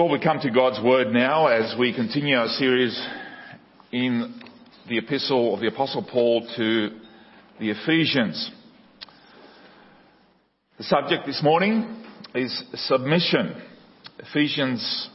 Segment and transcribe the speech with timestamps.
[0.00, 2.98] Well, we come to God's Word now as we continue our series
[3.92, 4.40] in
[4.88, 6.88] the epistle of the Apostle Paul to
[7.60, 8.50] the Ephesians.
[10.78, 12.02] The subject this morning
[12.34, 13.60] is submission.
[14.20, 15.10] Ephesians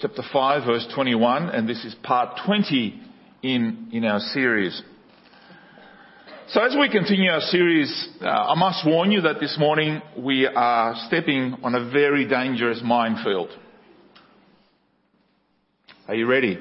[0.00, 3.00] chapter 5 verse 21 and this is part 20
[3.44, 4.82] in, in our series.
[6.48, 10.48] So as we continue our series, uh, I must warn you that this morning we
[10.48, 13.50] are stepping on a very dangerous minefield.
[16.06, 16.58] Are you ready?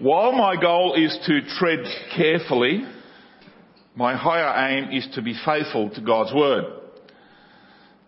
[0.00, 1.84] While my goal is to tread
[2.16, 2.82] carefully,
[3.94, 6.64] my higher aim is to be faithful to God's Word.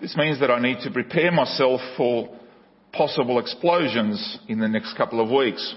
[0.00, 2.36] This means that I need to prepare myself for
[2.92, 5.76] possible explosions in the next couple of weeks.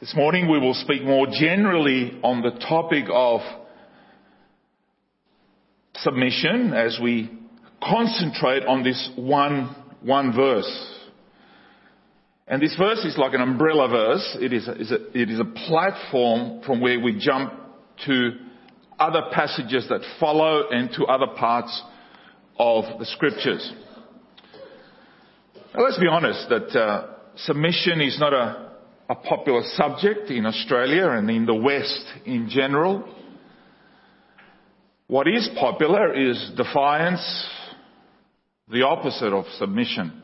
[0.00, 3.40] This morning we will speak more generally on the topic of
[5.94, 7.30] submission as we
[7.80, 9.72] concentrate on this one
[10.06, 10.92] one verse.
[12.48, 14.36] And this verse is like an umbrella verse.
[14.40, 17.52] It is, a, it is a platform from where we jump
[18.06, 18.30] to
[18.98, 21.82] other passages that follow and to other parts
[22.58, 23.72] of the scriptures.
[25.74, 28.70] Now let's be honest that uh, submission is not a,
[29.10, 33.12] a popular subject in Australia and in the West in general.
[35.08, 37.46] What is popular is defiance,
[38.68, 40.22] the opposite of submission.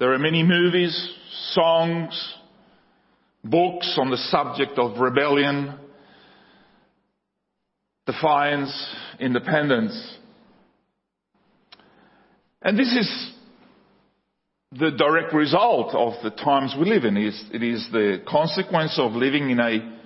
[0.00, 0.92] There are many movies,
[1.52, 2.34] songs,
[3.44, 5.74] books on the subject of rebellion,
[8.06, 10.16] defiance, independence.
[12.60, 13.32] And this is
[14.72, 17.16] the direct result of the times we live in.
[17.16, 19.98] It is the consequence of living in a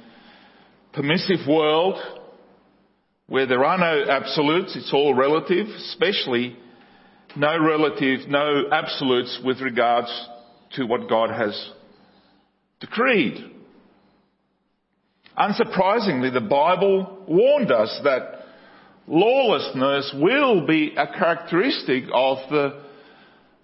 [0.93, 1.95] permissive world
[3.27, 6.57] where there are no absolutes, it's all relative, especially
[7.37, 10.09] no relative, no absolutes with regards
[10.73, 11.71] to what God has
[12.81, 13.53] decreed.
[15.39, 18.45] Unsurprisingly, the Bible warned us that
[19.07, 22.83] lawlessness will be a characteristic of the,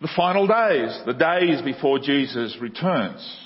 [0.00, 3.38] the final days, the days before Jesus returns.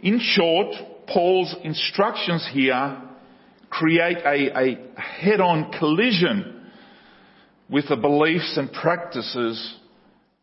[0.00, 0.74] In short,
[1.06, 3.00] Paul's instructions here
[3.74, 6.70] create a, a head-on collision
[7.68, 9.74] with the beliefs and practices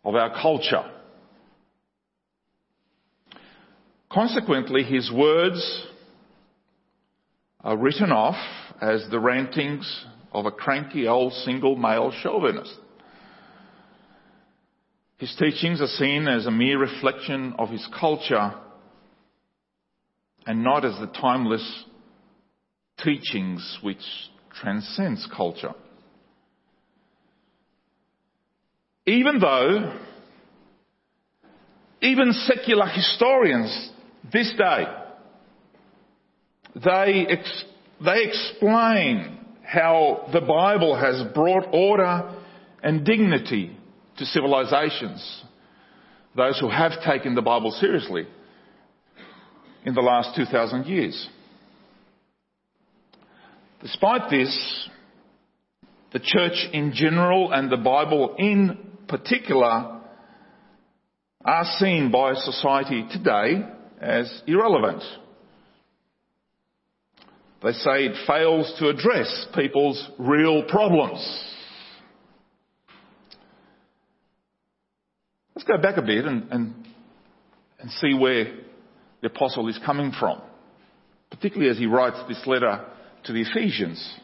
[0.04, 0.84] of our culture.
[4.12, 5.88] Consequently, his words
[7.62, 8.36] are written off
[8.82, 12.74] as the rantings of a cranky old single male chauvinist.
[15.20, 18.56] His teachings are seen as a mere reflection of his culture
[20.46, 21.86] and not as the timeless
[23.04, 24.04] teachings which
[24.54, 25.74] transcends culture.
[29.06, 30.00] Even though
[32.02, 33.92] even secular historians
[34.32, 34.86] this day,
[36.76, 37.66] they, ex-
[38.04, 42.36] they explain how the Bible has brought order
[42.84, 43.78] and dignity
[44.18, 45.44] to civilizations,
[46.36, 48.28] those who have taken the Bible seriously
[49.86, 51.30] in the last 2,000 years.
[53.82, 54.90] Despite this,
[56.14, 58.78] the church in general and the Bible in
[59.08, 60.02] particular
[61.44, 63.64] are seen by society today
[64.00, 65.02] as irrelevant.
[67.64, 71.48] They say it fails to address people's real problems.
[75.56, 76.88] Let's go back a bit and, and,
[77.80, 78.46] and see where
[79.22, 80.42] the apostle is coming from,
[81.32, 82.86] particularly as he writes this letter
[83.26, 84.16] to the Ephesians.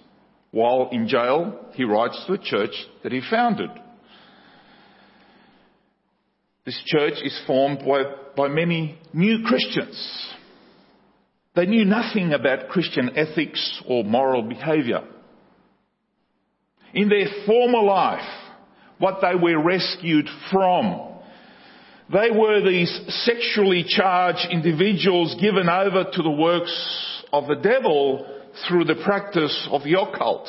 [0.51, 3.69] While in jail, he writes to a church that he founded.
[6.65, 8.03] This church is formed by,
[8.35, 10.33] by many new Christians.
[11.55, 15.01] They knew nothing about Christian ethics or moral behaviour.
[16.93, 18.27] In their former life,
[18.99, 21.13] what they were rescued from,
[22.11, 22.91] they were these
[23.25, 28.36] sexually charged individuals given over to the works of the devil
[28.67, 30.47] through the practice of your cult.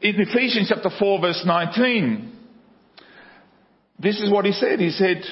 [0.00, 2.32] In Ephesians chapter 4 verse 19,
[3.98, 4.80] this is what he said.
[4.80, 5.22] He said,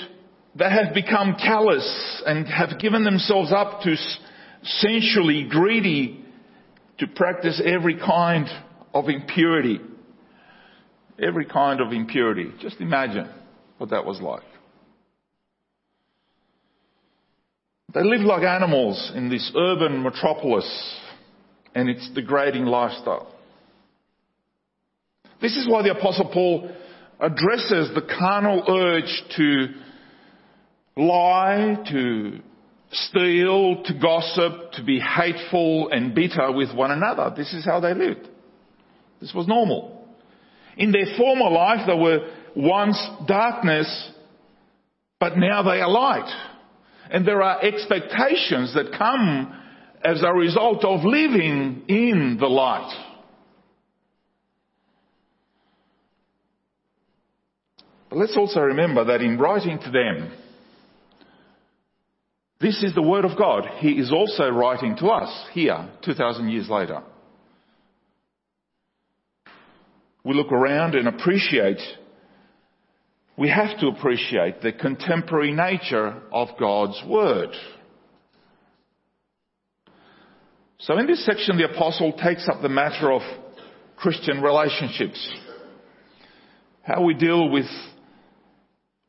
[0.55, 3.95] they have become callous and have given themselves up to
[4.63, 6.25] sensually greedy
[6.99, 8.47] to practice every kind
[8.95, 9.81] of impurity.
[11.19, 12.53] Every kind of impurity.
[12.61, 13.29] Just imagine
[13.79, 14.43] what that was like.
[17.95, 20.99] They live like animals in this urban metropolis
[21.75, 23.29] and its degrading lifestyle.
[25.43, 26.71] This is why the Apostle Paul
[27.21, 29.67] addresses the carnal urge to
[30.97, 32.39] lie, to
[32.93, 37.33] steal, to gossip, to be hateful and bitter with one another.
[37.37, 38.29] This is how they lived.
[39.21, 40.07] This was normal.
[40.77, 44.11] In their former life, they were once darkness,
[45.21, 46.52] but now they are light.
[47.13, 49.55] And there are expectations that come
[50.03, 52.91] as a result of living in the light.
[58.09, 60.33] But let's also remember that in writing to them,
[62.59, 63.65] this is the Word of God.
[63.79, 67.03] He is also writing to us here, 2,000 years later.
[70.25, 71.81] We look around and appreciate,
[73.37, 77.51] we have to appreciate the contemporary nature of God's Word.
[80.79, 83.23] So in this section, the Apostle takes up the matter of
[83.97, 85.33] Christian relationships.
[86.83, 87.67] How we deal with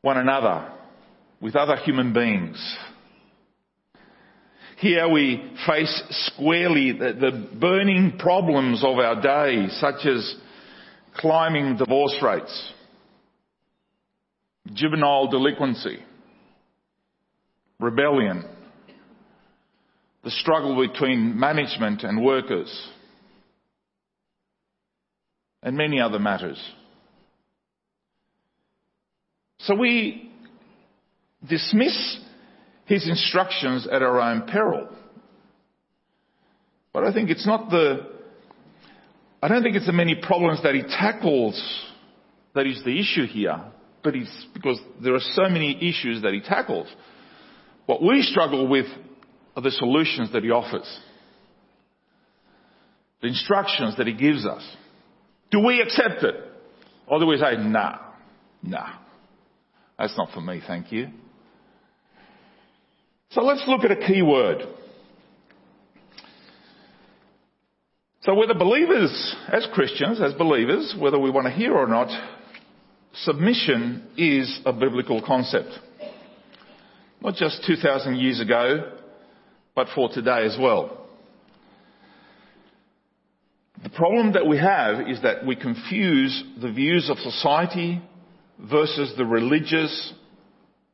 [0.02, 0.70] one another,
[1.40, 2.76] with other human beings.
[4.78, 10.34] Here we face squarely the, the burning problems of our day, such as
[11.16, 12.72] climbing divorce rates,
[14.72, 15.98] juvenile delinquency,
[17.78, 18.44] rebellion,
[20.22, 22.88] the struggle between management and workers,
[25.62, 26.58] and many other matters.
[29.60, 30.30] So we
[31.48, 32.18] dismiss
[32.86, 34.88] his instructions at our own peril.
[36.92, 38.06] But I think it's not the,
[39.42, 41.60] I don't think it's the many problems that he tackles
[42.54, 43.60] that is the issue here,
[44.04, 46.86] but it's because there are so many issues that he tackles.
[47.86, 48.86] What we struggle with
[49.56, 51.00] are the solutions that he offers.
[53.22, 54.62] The instructions that he gives us.
[55.50, 56.34] Do we accept it?
[57.06, 57.98] Or do we say, nah,
[58.62, 58.90] nah,
[59.98, 61.08] that's not for me, thank you.
[63.30, 64.58] So let's look at a key word.
[68.22, 72.08] So whether believers, as Christians, as believers, whether we want to hear or not,
[73.14, 75.70] submission is a biblical concept.
[77.22, 78.92] Not just 2,000 years ago,
[79.74, 81.00] but for today as well.
[83.82, 88.00] The problem that we have is that we confuse the views of society
[88.58, 90.12] versus the religious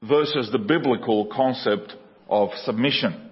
[0.03, 1.95] versus the biblical concept
[2.29, 3.29] of submission.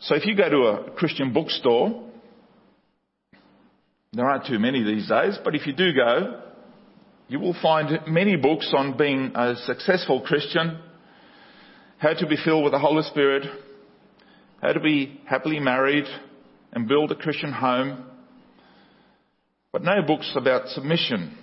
[0.00, 2.02] So if you go to a Christian bookstore,
[4.12, 6.40] there aren't too many these days, but if you do go,
[7.28, 10.78] you will find many books on being a successful Christian,
[11.98, 13.44] how to be filled with the Holy Spirit,
[14.60, 16.04] how to be happily married
[16.72, 18.04] and build a Christian home,
[19.72, 21.38] but no books about submission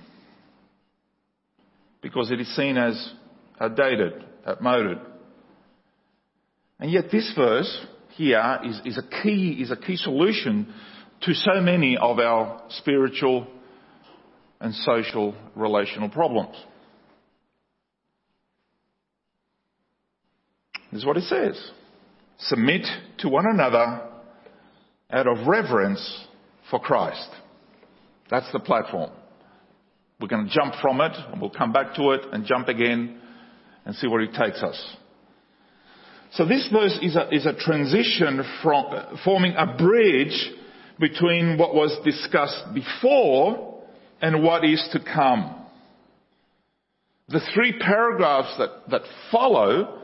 [2.02, 3.14] because it is seen as
[3.60, 4.14] outdated,
[4.48, 5.00] outmoded.
[6.80, 10.74] And yet this verse here is, is, a key, is a key solution
[11.22, 13.48] to so many of our spiritual
[14.60, 16.56] and social relational problems.
[20.92, 21.72] This is what it says.
[22.40, 22.86] Submit
[23.20, 24.02] to one another
[25.12, 26.26] out of reverence
[26.70, 27.30] for Christ.
[28.30, 29.12] That's the platform.
[30.20, 33.20] We're going to jump from it and we'll come back to it and jump again
[33.86, 34.96] and see where it takes us.
[36.34, 40.52] So this verse is a, is a transition from forming a bridge
[41.00, 43.69] between what was discussed before
[44.22, 45.56] and what is to come.
[47.30, 50.00] The three paragraphs that, that follow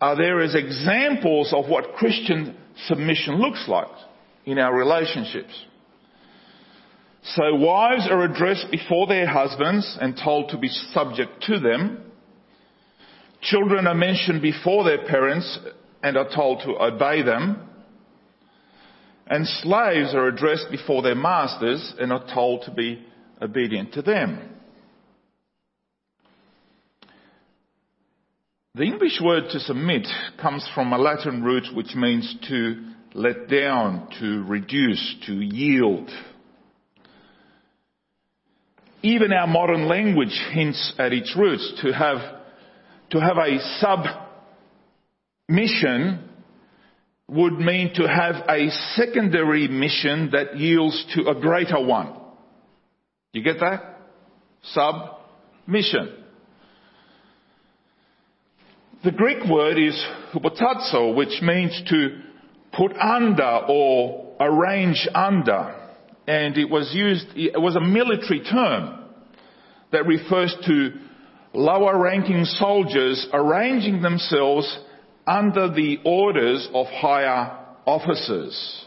[0.00, 3.88] are there as examples of what Christian submission looks like
[4.44, 5.54] in our relationships.
[7.22, 12.12] So wives are addressed before their husbands and told to be subject to them.
[13.40, 15.58] Children are mentioned before their parents
[16.02, 17.66] and are told to obey them.
[19.26, 23.02] And slaves are addressed before their masters and are told to be
[23.44, 24.50] obedient to them.
[28.74, 30.08] The English word to submit
[30.40, 36.10] comes from a Latin root which means to let down, to reduce, to yield.
[39.02, 42.18] Even our modern language hints at its roots to have,
[43.10, 44.06] to have a sub
[45.48, 46.28] mission
[47.28, 52.23] would mean to have a secondary mission that yields to a greater one.
[53.34, 53.98] You get that?
[54.62, 55.16] Sub
[55.66, 56.14] mission.
[59.02, 62.20] The Greek word is hupotasso, which means to
[62.72, 65.74] put under or arrange under.
[66.28, 69.04] And it was used, it was a military term
[69.90, 70.90] that refers to
[71.52, 74.78] lower ranking soldiers arranging themselves
[75.26, 78.86] under the orders of higher officers,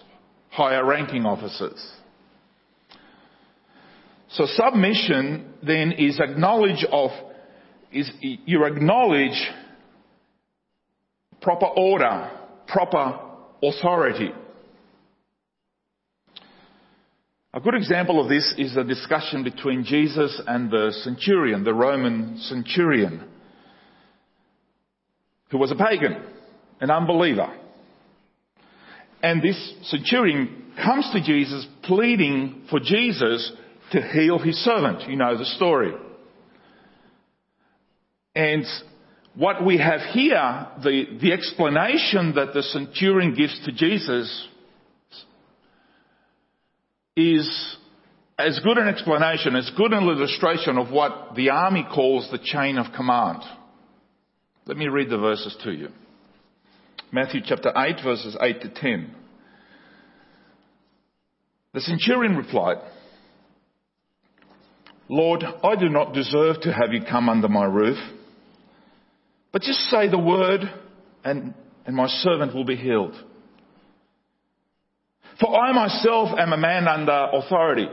[0.49, 1.96] higher ranking officers.
[4.29, 7.11] So submission then is acknowledge of,
[7.91, 9.37] is you acknowledge
[11.41, 12.29] proper order,
[12.67, 13.19] proper
[13.63, 14.31] authority.
[17.53, 22.37] A good example of this is the discussion between Jesus and the centurion, the Roman
[22.39, 23.23] centurion,
[25.49, 26.21] who was a pagan,
[26.81, 27.51] an unbeliever.
[29.23, 33.51] And this centurion comes to Jesus pleading for Jesus
[33.91, 35.09] to heal his servant.
[35.09, 35.93] You know the story.
[38.35, 38.65] And
[39.35, 44.47] what we have here, the, the explanation that the centurion gives to Jesus
[47.15, 47.77] is
[48.37, 52.77] as good an explanation, as good an illustration of what the army calls the chain
[52.77, 53.41] of command.
[54.65, 55.89] Let me read the verses to you.
[57.11, 59.15] Matthew chapter 8 verses 8 to 10.
[61.73, 62.77] The centurion replied,
[65.09, 67.97] Lord, I do not deserve to have you come under my roof,
[69.51, 70.61] but just say the word
[71.23, 71.53] and,
[71.85, 73.15] and my servant will be healed.
[75.39, 77.87] For I myself am a man under authority,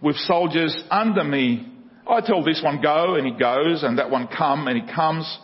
[0.00, 1.72] with soldiers under me.
[2.08, 5.38] I tell this one go and he goes, and that one come and he comes.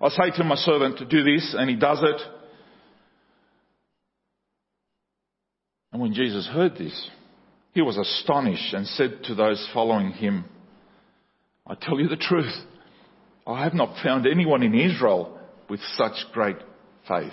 [0.00, 2.20] I say to my servant to do this and he does it.
[5.92, 7.10] And when Jesus heard this,
[7.72, 10.44] he was astonished and said to those following him,
[11.66, 12.52] I tell you the truth,
[13.46, 16.56] I have not found anyone in Israel with such great
[17.06, 17.32] faith.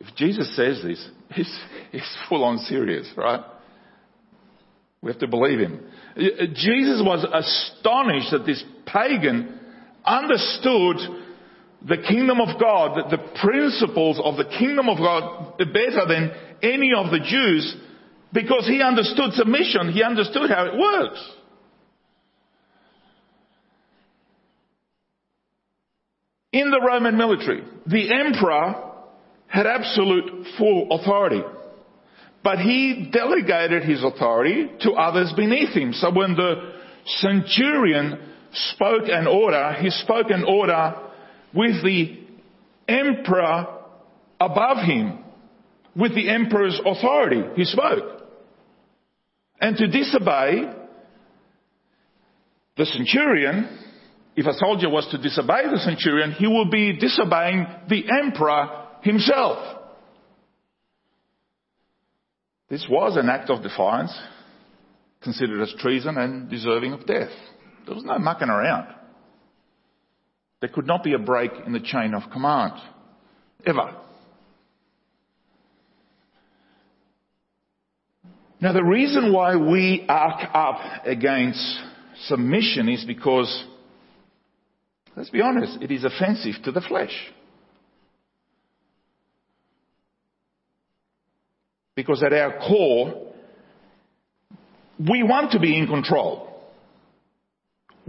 [0.00, 1.60] If Jesus says this, he's,
[1.92, 3.44] he's full on serious, right?
[5.00, 5.80] We have to believe him.
[6.16, 9.60] Uh, uh, Jesus was astonished that this pagan
[10.04, 10.96] understood
[11.86, 16.32] the kingdom of God, the principles of the kingdom of God better than
[16.62, 17.76] any of the Jews
[18.32, 19.92] because he understood submission.
[19.92, 21.32] He understood how it works.
[26.52, 28.92] In the Roman military, the emperor
[29.46, 31.42] had absolute full authority.
[32.42, 35.92] But he delegated his authority to others beneath him.
[35.92, 36.72] So when the
[37.04, 38.18] centurion
[38.52, 40.94] spoke an order, he spoke an order
[41.54, 42.18] with the
[42.86, 43.66] emperor
[44.40, 45.18] above him,
[45.96, 47.42] with the emperor's authority.
[47.56, 48.22] He spoke.
[49.60, 50.72] And to disobey
[52.76, 53.78] the centurion,
[54.36, 59.78] if a soldier was to disobey the centurion, he would be disobeying the emperor himself.
[62.70, 64.16] This was an act of defiance,
[65.22, 67.32] considered as treason and deserving of death.
[67.86, 68.94] There was no mucking around.
[70.60, 72.72] There could not be a break in the chain of command.
[73.64, 73.94] Ever.
[78.60, 81.80] Now the reason why we arc up against
[82.26, 83.64] submission is because,
[85.16, 87.14] let's be honest, it is offensive to the flesh.
[91.94, 93.32] Because at our core,
[94.98, 96.47] we want to be in control.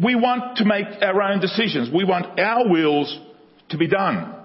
[0.02, 1.90] We want to make our own decisions.
[1.94, 3.20] We want our wills
[3.70, 4.36] to be done.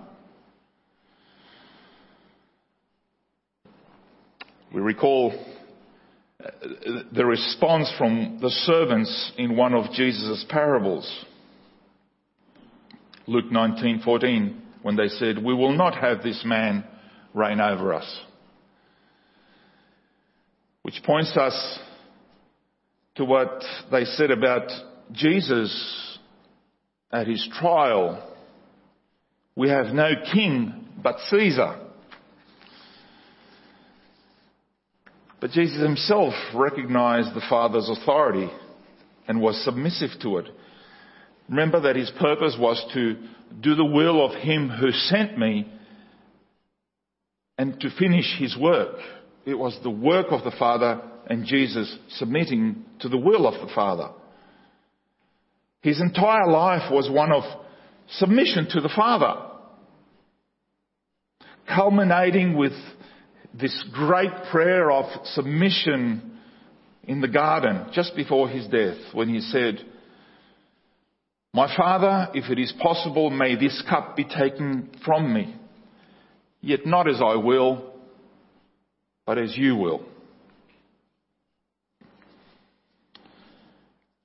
[4.75, 5.33] We recall
[6.45, 6.51] uh,
[7.13, 11.25] the response from the servants in one of Jesus' parables.
[13.29, 16.85] Luke 19:14 when they said, "We will not have this man
[17.33, 18.21] reign over us."
[20.83, 21.79] Which points us
[23.15, 24.71] to what they said about
[25.13, 26.19] Jesus
[27.13, 28.29] at his trial,
[29.57, 31.81] we have no king but Caesar.
[35.41, 38.51] But Jesus himself recognized the Father's authority
[39.29, 40.47] and was submissive to it.
[41.49, 43.17] Remember that his purpose was to
[43.61, 45.71] do the will of him who sent me
[47.59, 48.97] and to finish his work.
[49.45, 53.73] It was the work of the Father and Jesus submitting to the will of the
[53.75, 54.11] Father.
[55.85, 57.43] His entire life was one of
[58.09, 59.35] submission to the Father,
[61.69, 62.73] culminating with
[63.53, 66.39] this great prayer of submission
[67.03, 69.85] in the garden just before his death when he said,
[71.53, 75.55] My Father, if it is possible, may this cup be taken from me.
[76.63, 77.93] Yet not as I will,
[79.27, 80.07] but as you will.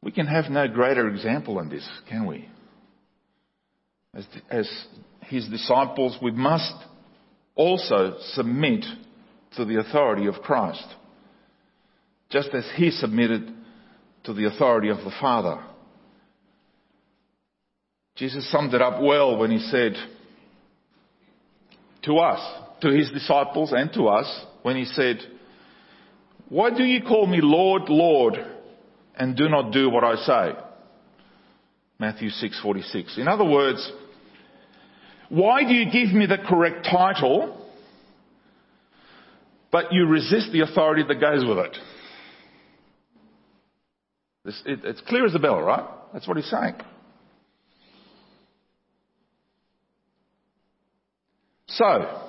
[0.01, 2.47] We can have no greater example than this, can we?
[4.13, 4.85] As, as
[5.23, 6.73] his disciples, we must
[7.55, 8.85] also submit
[9.57, 10.85] to the authority of Christ,
[12.29, 13.53] just as he submitted
[14.23, 15.61] to the authority of the Father.
[18.15, 19.93] Jesus summed it up well when he said
[22.03, 22.39] to us,
[22.81, 25.17] to his disciples and to us, when he said,
[26.47, 28.35] Why do you call me Lord, Lord,
[29.19, 30.59] and do not do what I say?
[31.99, 33.17] Matthew 6:46.
[33.17, 33.91] In other words,
[35.27, 37.55] why do you give me the correct title,
[39.71, 41.77] but you resist the authority that goes with it?
[44.45, 45.85] It's, it, it's clear as a bell, right?
[46.13, 46.75] That's what he's saying.
[51.67, 52.21] So,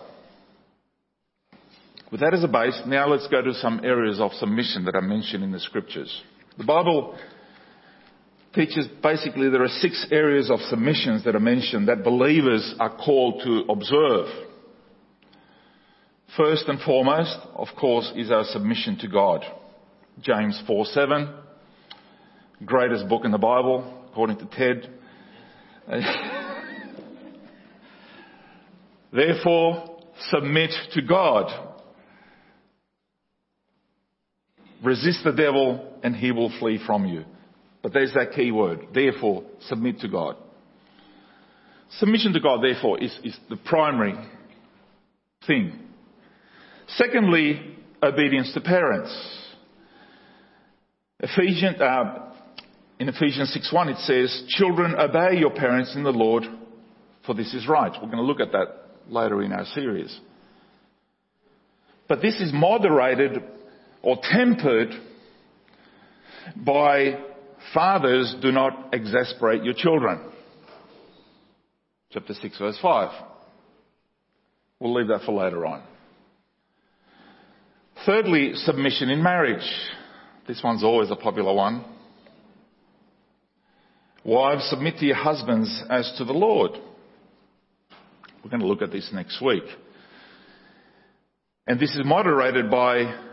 [2.10, 5.00] with that as a base, now let's go to some areas of submission that are
[5.00, 6.22] mentioned in the scriptures.
[6.60, 7.16] The Bible
[8.54, 13.40] teaches basically there are six areas of submissions that are mentioned that believers are called
[13.44, 14.26] to observe.
[16.36, 19.42] First and foremost, of course, is our submission to God.
[20.20, 21.34] James 4 7,
[22.66, 24.86] greatest book in the Bible, according to Ted.
[29.14, 29.98] Therefore,
[30.28, 31.69] submit to God.
[34.82, 37.24] Resist the devil and he will flee from you.
[37.82, 38.88] But there's that key word.
[38.94, 40.36] Therefore, submit to God.
[41.98, 44.14] Submission to God, therefore, is, is the primary
[45.46, 45.78] thing.
[46.88, 49.38] Secondly, obedience to parents.
[51.20, 52.32] Ephesians, uh,
[52.98, 56.44] in Ephesians 6.1 it says, Children, obey your parents in the Lord,
[57.26, 57.92] for this is right.
[57.92, 58.68] We're going to look at that
[59.08, 60.18] later in our series.
[62.08, 63.42] But this is moderated
[64.02, 64.90] or tempered
[66.56, 67.18] by
[67.74, 70.20] fathers do not exasperate your children.
[72.12, 73.24] Chapter 6 verse 5.
[74.80, 75.82] We'll leave that for later on.
[78.06, 79.66] Thirdly, submission in marriage.
[80.48, 81.84] This one's always a popular one.
[84.24, 86.72] Wives, submit to your husbands as to the Lord.
[88.42, 89.64] We're going to look at this next week.
[91.66, 93.29] And this is moderated by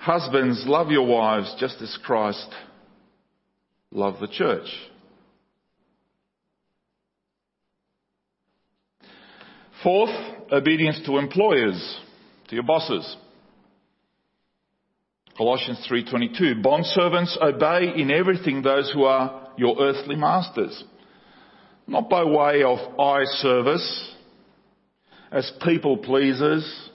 [0.00, 2.48] husbands, love your wives just as Christ
[3.92, 4.66] loved the church.
[9.82, 10.10] Fourth,
[10.52, 11.98] obedience to employers,
[12.48, 13.16] to your bosses.
[15.38, 20.84] Colossians 3:22 Bondservants obey in everything those who are your earthly masters
[21.90, 24.14] not by way of eye service,
[25.32, 26.90] as people pleasers,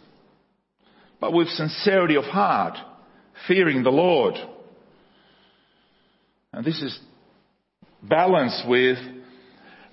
[1.20, 2.78] but with sincerity of heart,
[3.48, 4.36] fearing the Lord.
[6.54, 6.98] And this is
[8.02, 8.98] balanced with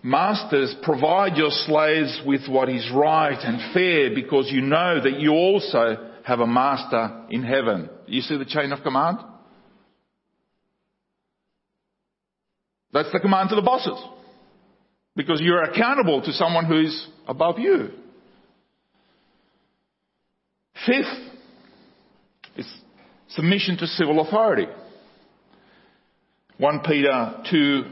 [0.03, 5.31] Masters, provide your slaves with what is right and fair because you know that you
[5.31, 7.88] also have a master in heaven.
[8.07, 9.19] You see the chain of command?
[12.93, 13.99] That's the command to the bosses.
[15.15, 17.91] Because you're accountable to someone who is above you.
[20.85, 21.31] Fifth
[22.57, 22.67] is
[23.35, 24.66] submission to civil authority.
[26.59, 27.83] 1 Peter 2,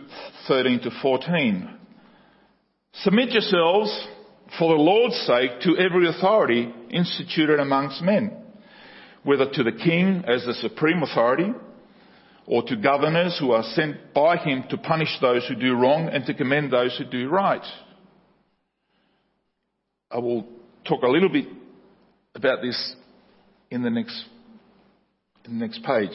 [0.46, 1.76] 13 to 14.
[2.94, 4.08] Submit yourselves
[4.58, 8.36] for the Lord's sake to every authority instituted amongst men,
[9.22, 11.52] whether to the king as the supreme authority,
[12.46, 16.26] or to governors who are sent by him to punish those who do wrong and
[16.26, 17.64] to commend those who do right.
[20.10, 20.46] I will
[20.84, 21.46] talk a little bit
[22.34, 22.96] about this
[23.70, 24.24] in the next,
[25.44, 26.10] the next page.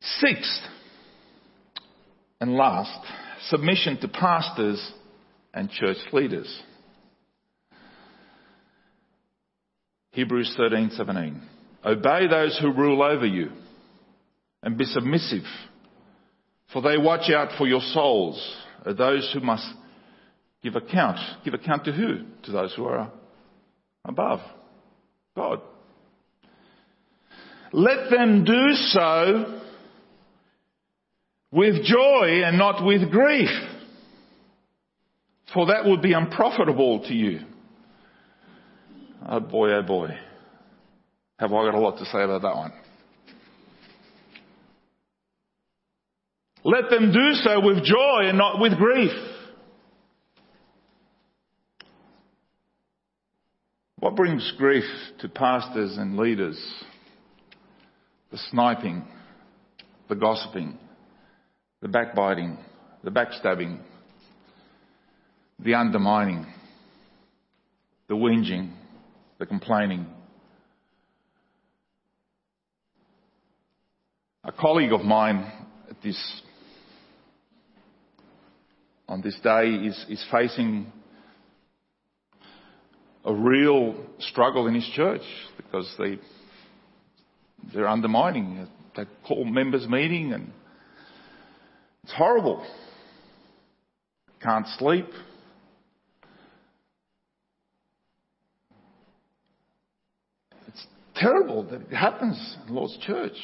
[0.00, 0.62] Sixth,
[2.40, 3.06] and last,
[3.48, 4.92] submission to pastors
[5.52, 6.62] and church leaders.
[10.12, 11.40] Hebrews 13:17
[11.84, 13.50] Obey those who rule over you
[14.62, 15.44] and be submissive,
[16.72, 19.66] for they watch out for your souls, are those who must
[20.62, 21.18] give account.
[21.44, 22.24] Give account to who?
[22.44, 23.10] To those who are
[24.04, 24.40] above
[25.36, 25.60] God.
[27.72, 29.60] Let them do so
[31.52, 33.48] with joy and not with grief,
[35.54, 37.40] for that would be unprofitable to you.
[39.28, 40.08] Oh boy, oh boy.
[41.38, 42.72] Have I got a lot to say about that one?
[46.64, 49.12] Let them do so with joy and not with grief.
[53.98, 54.84] What brings grief
[55.20, 56.58] to pastors and leaders?
[58.30, 59.04] The sniping,
[60.08, 60.78] the gossiping,
[61.80, 62.58] the backbiting,
[63.02, 63.78] the backstabbing,
[65.58, 66.46] the undermining,
[68.08, 68.72] the whinging,
[69.38, 70.06] the complaining.
[74.44, 75.50] A colleague of mine
[75.88, 76.42] at this,
[79.08, 80.90] on this day is, is facing
[83.24, 85.22] a real struggle in his church
[85.56, 86.18] because they,
[87.72, 88.68] they're undermining.
[88.96, 90.52] They call members meeting and
[92.02, 92.66] it's horrible.
[94.42, 95.06] Can't sleep.
[100.68, 103.36] It's terrible that it happens in Lord's church.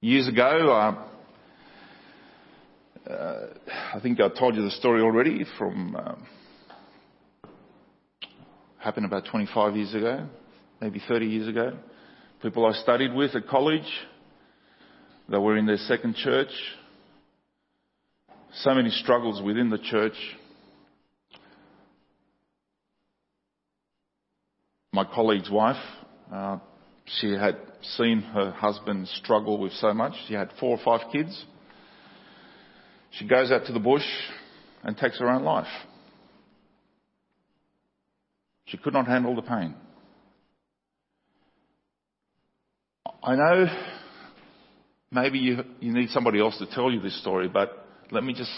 [0.00, 0.70] Years ago,
[3.06, 3.46] uh, uh,
[3.94, 6.26] I think I told you the story already from um,
[8.78, 10.26] happened about 25 years ago,
[10.80, 11.76] maybe 30 years ago.
[12.42, 13.88] People I studied with at college,
[15.28, 16.50] they were in their second church.
[18.54, 20.14] So many struggles within the church.
[24.92, 25.82] My colleague's wife,
[26.32, 26.58] uh,
[27.20, 27.56] she had
[27.96, 30.14] seen her husband struggle with so much.
[30.26, 31.44] She had four or five kids.
[33.12, 34.04] She goes out to the bush
[34.82, 35.66] and takes her own life.
[38.66, 39.74] She could not handle the pain.
[43.22, 43.66] I know
[45.10, 48.52] maybe you, you need somebody else to tell you this story, but let me just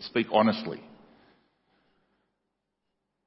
[0.00, 0.80] speak honestly.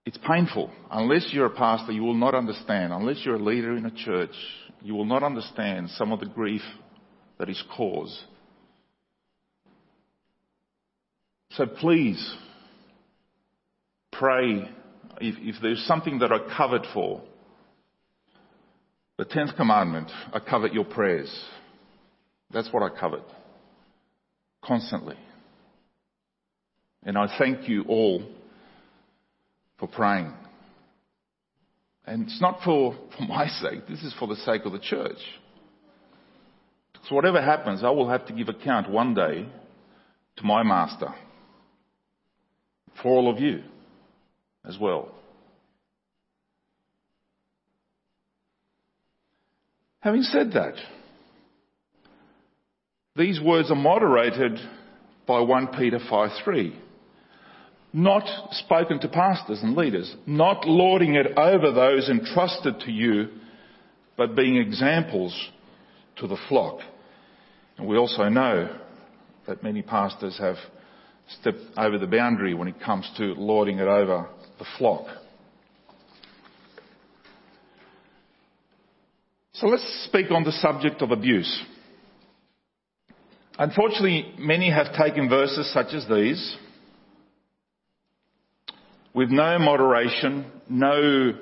[0.05, 0.71] It's painful.
[0.91, 2.93] Unless you're a pastor, you will not understand.
[2.93, 4.33] Unless you're a leader in a church,
[4.81, 6.63] you will not understand some of the grief
[7.37, 8.19] that is caused
[11.51, 12.35] So please
[14.11, 14.69] pray
[15.19, 17.21] if, if there's something that I covered for.
[19.19, 21.29] The tenth commandment, I covered your prayers.
[22.51, 23.25] That's what I covered.
[24.63, 25.17] Constantly.
[27.03, 28.23] And I thank you all
[29.77, 30.31] for praying.
[32.05, 35.19] And it's not for, for my sake, this is for the sake of the church.
[37.09, 39.49] So whatever happens, I will have to give account one day
[40.37, 41.13] to my master
[43.03, 43.63] for all of you
[44.63, 45.11] as well.
[50.01, 50.75] Having said that,
[53.15, 54.57] these words are moderated
[55.27, 56.73] by 1 Peter 5:3.
[57.91, 63.29] Not spoken to pastors and leaders, not lording it over those entrusted to you,
[64.15, 65.33] but being examples
[66.17, 66.79] to the flock.
[67.77, 68.69] And we also know
[69.47, 70.57] that many pastors have
[71.39, 74.27] stepped over the boundary when it comes to lording it over
[74.59, 75.07] the flock.
[79.59, 81.63] So let's speak on the subject of abuse.
[83.57, 86.55] Unfortunately, many have taken verses such as these
[89.13, 91.33] with no moderation, no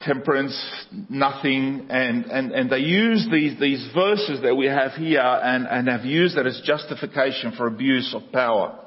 [0.00, 5.66] temperance, nothing, and, and, and they use these, these verses that we have here and,
[5.66, 8.78] and have used that as justification for abuse of power.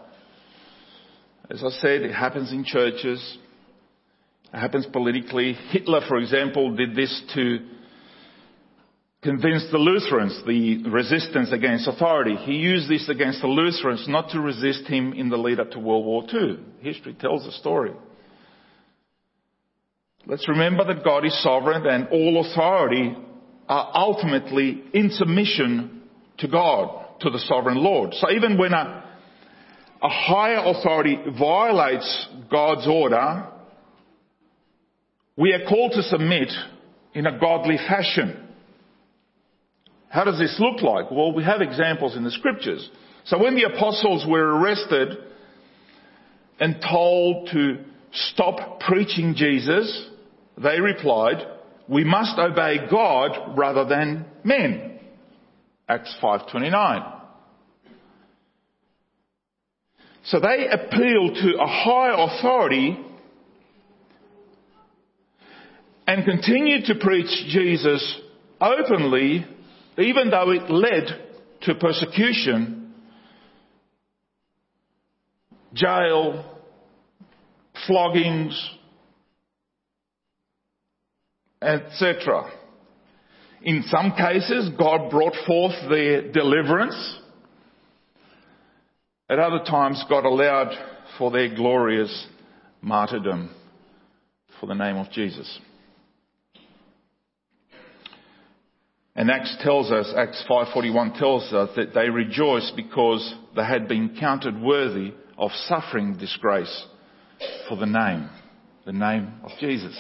[1.50, 3.40] As I said, it happens in churches.
[4.54, 5.54] It happens politically.
[5.72, 7.60] Hitler, for example, did this to
[9.26, 12.36] convince the Lutherans, the resistance against authority.
[12.36, 15.80] He used this against the Lutherans not to resist him in the lead up to
[15.80, 16.60] World War II.
[16.80, 17.92] History tells the story.
[20.28, 23.16] Let's remember that God is sovereign and all authority
[23.68, 26.04] are ultimately in submission
[26.38, 28.14] to God, to the sovereign Lord.
[28.14, 29.04] So even when a,
[30.04, 33.48] a higher authority violates God's order,
[35.38, 36.52] we are called to submit
[37.14, 38.42] in a godly fashion.
[40.10, 41.12] How does this look like?
[41.12, 42.90] Well, we have examples in the scriptures.
[43.26, 45.18] So when the apostles were arrested
[46.60, 50.10] and told to stop preaching Jesus,
[50.58, 51.46] they replied,
[51.90, 55.00] we must obey God rather than men.
[55.88, 57.14] Acts 5.29.
[60.24, 62.98] So they appealed to a higher authority
[66.08, 68.20] and continued to preach Jesus
[68.62, 69.46] openly,
[69.98, 71.08] even though it led
[71.62, 72.94] to persecution,
[75.74, 76.46] jail,
[77.88, 78.70] floggings,
[81.62, 82.52] etc.
[83.64, 87.20] In some cases, God brought forth their deliverance.
[89.28, 90.72] At other times, God allowed
[91.18, 92.28] for their glorious
[92.82, 93.50] martyrdom
[94.60, 95.60] for the name of Jesus.
[99.16, 104.18] And Acts tells us, Acts 5.41 tells us that they rejoiced because they had been
[104.20, 106.86] counted worthy of suffering disgrace
[107.70, 108.30] for the name,
[108.86, 109.98] the name of Jesus.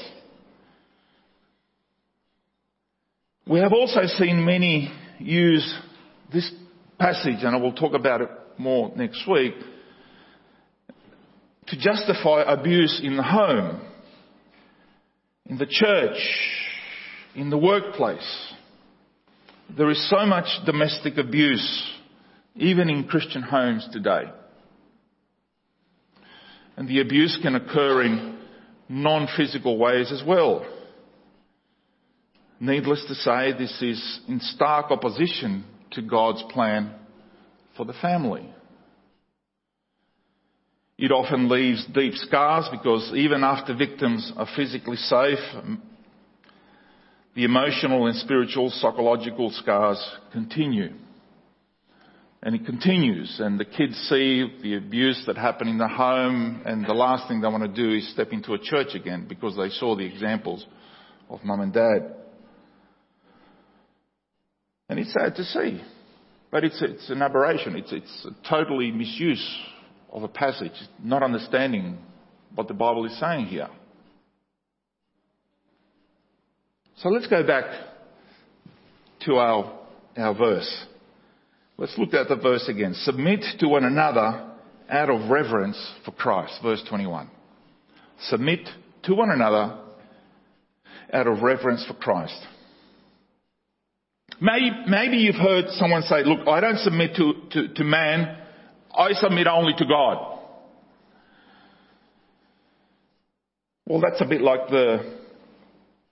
[3.47, 5.80] We have also seen many use
[6.34, 6.51] this
[6.99, 9.54] passage, and I will talk about it more next week,
[11.67, 13.82] to justify abuse in the home,
[15.45, 16.17] in the church,
[17.36, 18.54] in the workplace.
[19.69, 21.91] There is so much domestic abuse,
[22.56, 24.23] even in Christian homes today.
[26.78, 28.38] And the abuse can occur in
[28.88, 30.65] non-physical ways as well.
[32.60, 36.93] Needless to say, this is in stark opposition to God's plan
[37.75, 38.49] for the family.
[40.97, 45.39] It often leaves deep scars because even after victims are physically safe,
[47.35, 50.93] the emotional and spiritual psychological scars continue.
[52.41, 56.85] And it continues and the kids see the abuse that happened in the home and
[56.85, 59.69] the last thing they want to do is step into a church again because they
[59.69, 60.65] saw the examples
[61.29, 62.15] of mum and dad.
[64.87, 65.81] And it's sad to see.
[66.51, 67.75] But it's, it's an aberration.
[67.75, 69.59] It's, it's a totally misuse
[70.11, 70.71] of a passage,
[71.03, 71.97] not understanding
[72.53, 73.67] what the Bible is saying here.
[76.97, 77.65] So let's go back
[79.25, 79.79] to our,
[80.17, 80.86] our verse.
[81.77, 82.93] Let's look at the verse again.
[82.93, 84.51] Submit to one another
[84.89, 86.53] out of reverence for Christ.
[86.63, 87.29] Verse 21.
[88.21, 88.69] Submit
[89.03, 89.77] to one another
[91.12, 92.39] out of reverence for Christ.
[94.39, 98.38] Maybe, maybe you've heard someone say, look, I don't submit to, to, to man,
[98.93, 100.39] I submit only to God.
[103.86, 105.24] Well, that's a bit like the,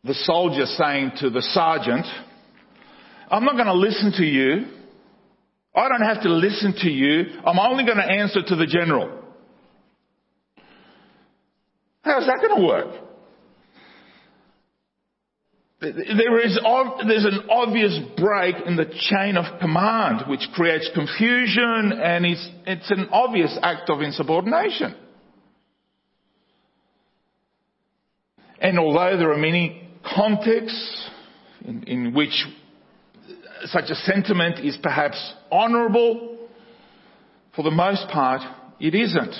[0.03, 2.05] the soldier saying to the sergeant,
[3.31, 4.65] I'm not going to listen to you.
[5.75, 7.39] I don't have to listen to you.
[7.45, 9.21] I'm only going to answer to the general.
[12.03, 12.99] How's that going to work?
[15.81, 16.57] There is,
[17.07, 22.91] there's an obvious break in the chain of command which creates confusion and it's, it's
[22.91, 24.95] an obvious act of insubordination.
[28.59, 31.09] And although there are many contexts
[31.65, 32.45] in, in which
[33.65, 36.37] such a sentiment is perhaps honourable,
[37.55, 38.41] for the most part,
[38.79, 39.33] it isn't.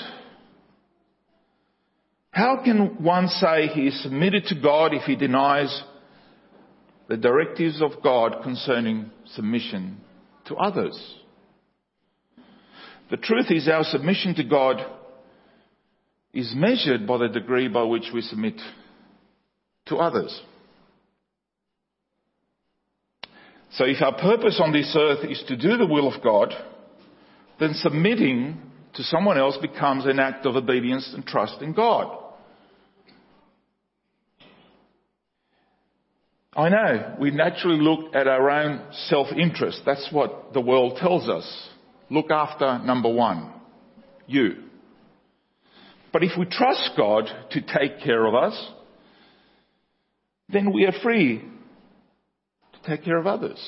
[2.30, 5.82] How can one say he is submitted to God if he denies
[7.08, 9.98] the directives of God concerning submission
[10.46, 10.98] to others.
[13.10, 14.80] The truth is our submission to God
[16.32, 18.60] is measured by the degree by which we submit
[19.86, 20.40] to others.
[23.76, 26.54] So if our purpose on this earth is to do the will of God,
[27.58, 28.60] then submitting
[28.94, 32.20] to someone else becomes an act of obedience and trust in God.
[36.56, 39.82] I know we naturally look at our own self-interest.
[39.84, 41.68] That's what the world tells us.
[42.10, 43.52] Look after number one,
[44.28, 44.62] you.
[46.12, 48.70] But if we trust God to take care of us,
[50.48, 51.42] then we are free
[52.86, 53.58] take care of others.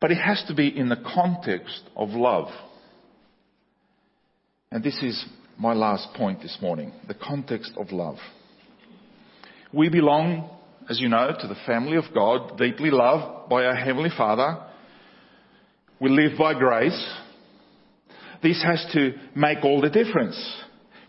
[0.00, 2.48] But it has to be in the context of love.
[4.70, 5.24] And this is
[5.56, 8.18] my last point this morning the context of love.
[9.72, 10.50] We belong,
[10.90, 14.66] as you know, to the family of God, deeply loved by our Heavenly Father.
[16.00, 17.14] We live by grace.
[18.42, 20.63] This has to make all the difference.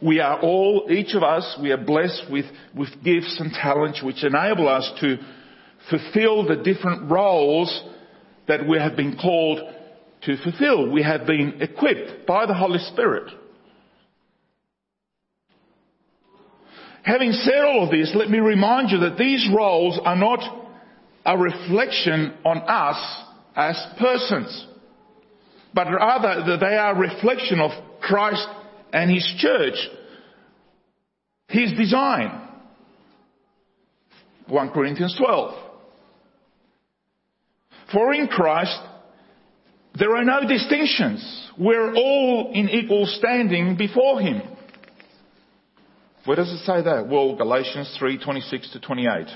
[0.05, 4.23] We are all, each of us, we are blessed with, with gifts and talents which
[4.23, 5.17] enable us to
[5.89, 7.83] fulfill the different roles
[8.47, 9.59] that we have been called
[10.23, 10.91] to fulfill.
[10.91, 13.31] We have been equipped by the Holy Spirit.
[17.01, 20.39] Having said all of this, let me remind you that these roles are not
[21.25, 23.23] a reflection on us
[23.55, 24.67] as persons,
[25.73, 28.47] but rather that they are a reflection of Christ
[28.95, 29.75] and His church,
[31.49, 32.41] His design.
[34.47, 35.53] 1 Corinthians 12.
[37.91, 38.79] For in Christ,
[39.97, 41.21] There are no distinctions.
[41.57, 44.41] We're all in equal standing before Him.
[46.25, 47.07] Where does it say that?
[47.07, 49.27] Well, Galatians 3, 26 to 28.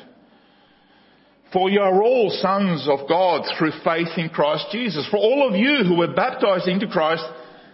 [1.54, 5.08] For you are all sons of God through faith in Christ Jesus.
[5.10, 7.24] For all of you who were baptized into Christ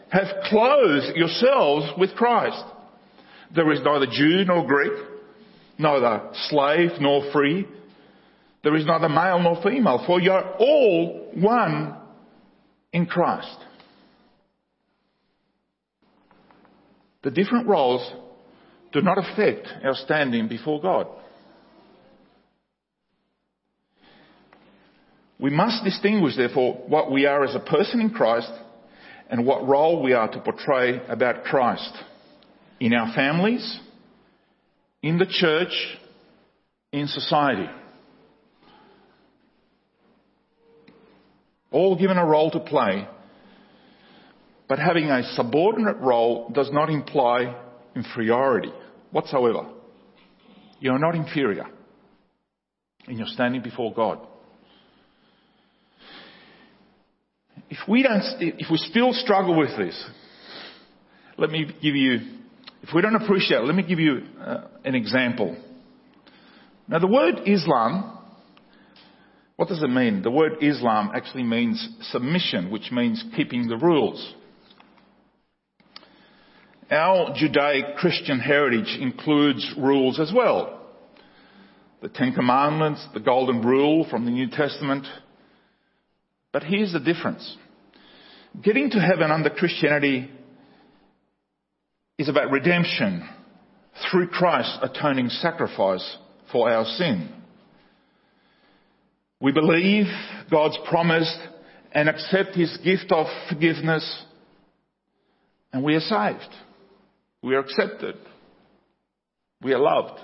[0.09, 2.63] have clothed yourselves with Christ.
[3.53, 4.93] There is neither Jew nor Greek,
[5.77, 7.65] neither slave nor free.
[8.63, 11.95] There is neither male nor female, for you are all one
[12.91, 13.57] in Christ.
[17.23, 18.07] The different roles
[18.93, 21.07] do not affect our standing before God.
[25.39, 28.51] We must distinguish, therefore, what we are as a person in Christ
[29.29, 31.91] and what role we are to portray about Christ
[32.79, 33.79] in our families,
[35.01, 35.73] in the church,
[36.91, 37.69] in society.
[41.71, 43.07] All given a role to play,
[44.67, 47.55] but having a subordinate role does not imply
[47.95, 48.71] inferiority
[49.11, 49.67] whatsoever.
[50.79, 51.65] You are not inferior
[53.07, 54.25] in your standing before God.
[57.69, 60.03] If we don't, if we still struggle with this,
[61.37, 62.19] let me give you,
[62.83, 65.57] if we don't appreciate it, let me give you uh, an example.
[66.87, 68.19] Now the word Islam,
[69.55, 70.21] what does it mean?
[70.21, 74.35] The word Islam actually means submission, which means keeping the rules.
[76.91, 80.87] Our Judaic Christian heritage includes rules as well.
[82.01, 85.07] The Ten Commandments, the Golden Rule from the New Testament.
[86.55, 87.57] But here's the difference.
[88.63, 90.31] Getting to heaven under Christianity
[92.17, 93.27] is about redemption
[94.09, 96.15] through Christ's atoning sacrifice
[96.53, 97.29] for our sin.
[99.41, 100.05] We believe
[100.49, 101.29] God's promise
[101.91, 104.23] and accept His gift of forgiveness
[105.73, 106.55] and we are saved.
[107.43, 108.15] We are accepted.
[109.61, 110.21] We are loved.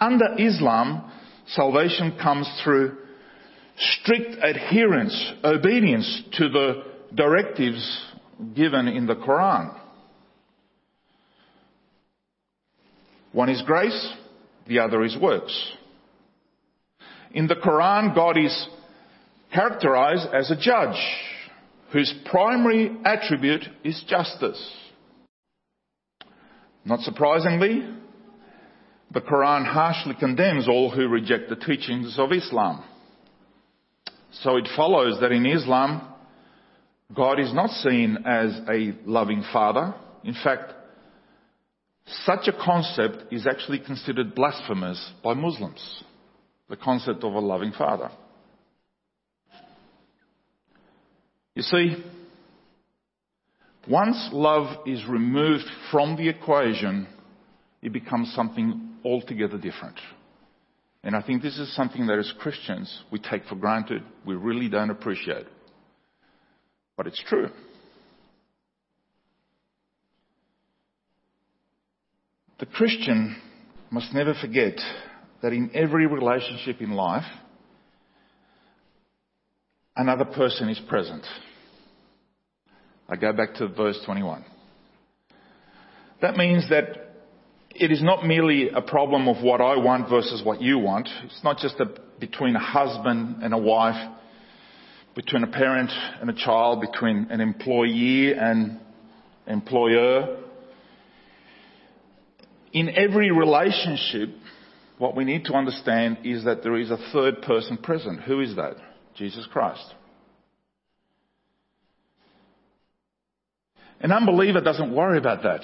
[0.00, 1.12] Under Islam,
[1.46, 2.96] salvation comes through
[3.76, 6.84] strict adherence, obedience to the
[7.14, 8.04] directives
[8.54, 9.74] given in the Quran.
[13.32, 14.12] One is grace,
[14.66, 15.72] the other is works.
[17.32, 18.66] In the Quran, God is
[19.52, 20.96] characterized as a judge
[21.92, 24.72] whose primary attribute is justice.
[26.84, 27.86] Not surprisingly,
[29.12, 32.84] the Quran harshly condemns all who reject the teachings of Islam.
[34.42, 36.06] So it follows that in Islam,
[37.14, 39.94] God is not seen as a loving father.
[40.24, 40.72] In fact,
[42.24, 46.02] such a concept is actually considered blasphemous by Muslims.
[46.68, 48.10] The concept of a loving father.
[51.54, 52.04] You see,
[53.88, 57.06] once love is removed from the equation,
[57.82, 59.98] it becomes something altogether different.
[61.06, 64.68] And I think this is something that as Christians we take for granted, we really
[64.68, 65.46] don't appreciate.
[66.96, 67.48] But it's true.
[72.58, 73.40] The Christian
[73.88, 74.80] must never forget
[75.42, 77.30] that in every relationship in life,
[79.94, 81.24] another person is present.
[83.08, 84.44] I go back to verse 21.
[86.20, 87.05] That means that
[87.78, 91.08] it is not merely a problem of what I want versus what you want.
[91.24, 91.86] It's not just a,
[92.18, 94.12] between a husband and a wife,
[95.14, 98.80] between a parent and a child, between an employee and
[99.46, 100.38] employer.
[102.72, 104.30] In every relationship,
[104.98, 108.22] what we need to understand is that there is a third person present.
[108.22, 108.76] Who is that?
[109.14, 109.94] Jesus Christ.
[114.00, 115.62] An unbeliever doesn't worry about that.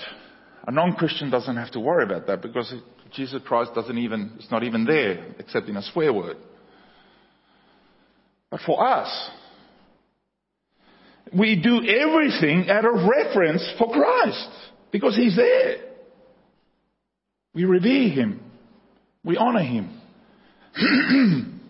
[0.67, 2.73] A non-Christian doesn't have to worry about that because
[3.13, 6.37] Jesus Christ doesn't even, it's not even there except in a swear word.
[8.51, 9.31] But for us,
[11.37, 14.49] we do everything out of reference for Christ
[14.93, 15.79] because He's there.
[17.55, 18.41] We revere Him.
[19.25, 20.01] We honor Him.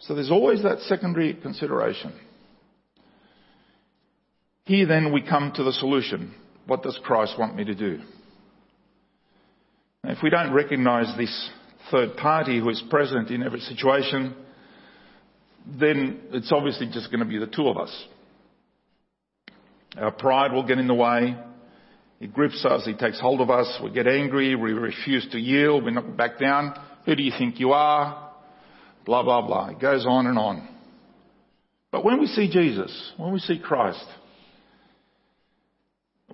[0.00, 2.12] so there's always that secondary consideration.
[4.64, 6.34] Here then we come to the solution.
[6.66, 8.00] What does Christ want me to do?
[10.04, 11.50] If we don't recognize this
[11.90, 14.34] third party who is present in every situation,
[15.66, 18.06] then it's obviously just going to be the two of us.
[19.96, 21.36] Our pride will get in the way.
[22.20, 22.84] He grips us.
[22.84, 23.80] He takes hold of us.
[23.82, 24.54] We get angry.
[24.54, 25.84] We refuse to yield.
[25.84, 26.74] We knock back down.
[27.04, 28.32] Who do you think you are?
[29.04, 29.68] Blah, blah, blah.
[29.68, 30.68] It goes on and on.
[31.92, 34.04] But when we see Jesus, when we see Christ,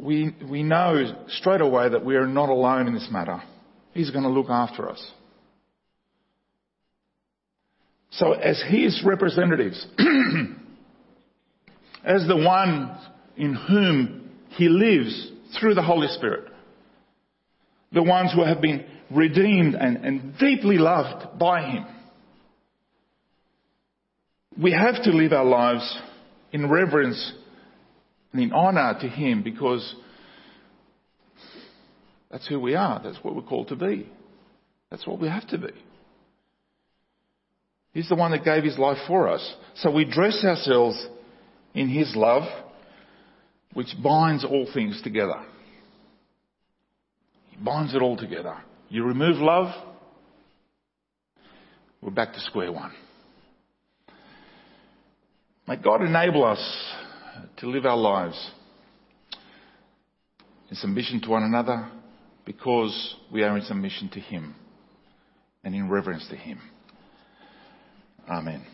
[0.03, 3.41] we, we know straight away that we are not alone in this matter.
[3.93, 5.01] He's going to look after us.
[8.11, 9.87] So as His representatives,
[12.05, 12.99] as the one
[13.37, 15.31] in whom He lives
[15.61, 16.51] through the Holy Spirit,
[17.93, 21.87] the ones who have been redeemed and, and deeply loved by Him,
[24.61, 25.99] we have to live our lives
[26.51, 27.35] in reverence
[28.33, 29.95] and in honour to Him because
[32.31, 33.01] that's who we are.
[33.03, 34.11] That's what we're called to be.
[34.91, 35.73] That's what we have to be.
[37.93, 39.55] He's the one that gave his life for us.
[39.77, 41.07] So we dress ourselves
[41.75, 42.45] in his love,
[43.75, 45.45] which binds all things together.
[47.51, 48.57] He binds it all together.
[48.89, 49.75] You remove love,
[52.01, 52.93] we're back to square one.
[55.69, 56.61] May God enable us
[57.59, 58.51] to live our lives
[60.71, 61.89] in submission to one another
[62.45, 64.55] because we are in submission to Him
[65.65, 66.61] and in reverence to Him.
[68.29, 68.65] Amen.